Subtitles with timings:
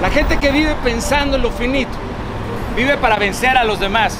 [0.00, 1.90] La gente que vive pensando en lo finito,
[2.76, 4.16] vive para vencer a los demás.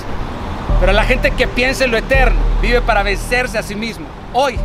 [0.81, 4.05] Pero la gente que piensa en lo eterno, vive para vencerse a sí mismo.
[4.33, 4.59] Hoy,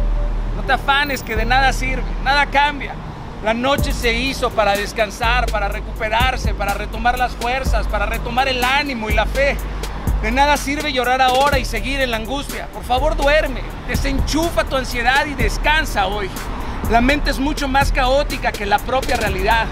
[0.56, 2.96] no te afanes que de nada sirve, nada cambia.
[3.44, 8.64] La noche se hizo para descansar, para recuperarse, para retomar las fuerzas, para retomar el
[8.64, 9.56] ánimo y la fe.
[10.24, 12.68] De nada sirve llorar ahora y seguir en la angustia.
[12.74, 16.28] Por favor, duerme, desenchufa tu ansiedad y descansa hoy.
[16.90, 19.68] La mente es mucho más caótica que la propia realidad.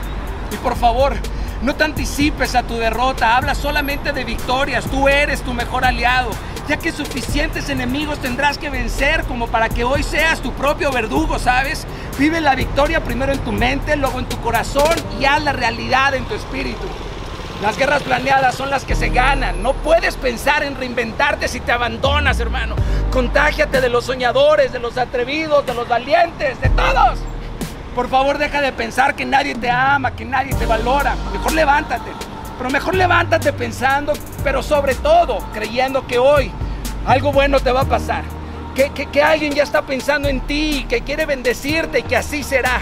[0.52, 1.15] Y por favor,
[1.61, 6.31] no te anticipes a tu derrota, habla solamente de victorias, tú eres tu mejor aliado,
[6.67, 11.40] ya que suficientes enemigos tendrás que vencer como para que hoy seas tu propio verdugo,
[11.40, 11.85] ¿sabes?
[12.17, 16.16] Vive la victoria primero en tu mente, luego en tu corazón y haz la realidad
[16.16, 16.88] en tu espíritu.
[17.62, 19.62] Las guerras planeadas son las que se ganan.
[19.62, 22.76] No puedes pensar en reinventarte si te abandonas, hermano.
[23.12, 27.20] Contágiate de los soñadores, de los atrevidos, de los valientes, de todos.
[27.95, 31.16] Por favor, deja de pensar que nadie te ama, que nadie te valora.
[31.34, 32.12] Mejor levántate.
[32.58, 36.52] Pero mejor levántate pensando, pero sobre todo creyendo que hoy
[37.05, 38.24] algo bueno te va a pasar.
[38.76, 42.82] Que, que, alguien ya está pensando en ti, que quiere bendecirte y que así será.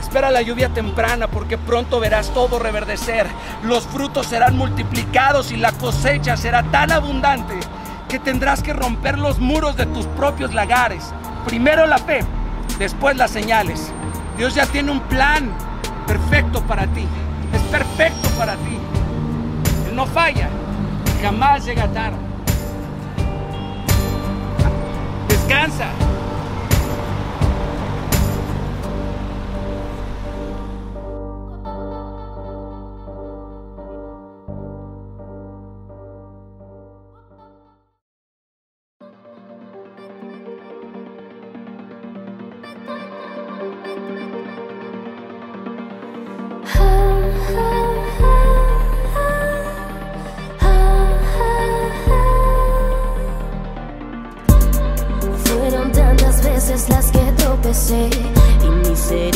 [0.00, 3.26] Espera la lluvia temprana porque pronto verás todo reverdecer.
[3.62, 7.54] Los frutos serán multiplicados y la cosecha será tan abundante
[8.08, 11.12] que tendrás que romper los muros de tus propios lagares.
[11.44, 12.20] Primero la fe,
[12.78, 13.92] después las señales.
[14.40, 15.52] Dios ya tiene un plan
[16.06, 17.06] perfecto para ti.
[17.52, 18.78] Es perfecto para ti.
[19.86, 20.48] Él no falla.
[21.20, 22.16] Jamás llega tarde.
[25.28, 25.88] Descansa.
[58.62, 59.29] Y mis heridas